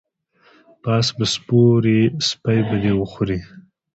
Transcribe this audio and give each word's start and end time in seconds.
په 0.81 0.89
اس 0.99 1.07
به 1.17 1.25
سپور 1.33 1.81
یی 1.93 2.01
سپی 2.29 2.59
به 2.67 2.77
دی 2.81 2.93
وخوري 2.97 3.39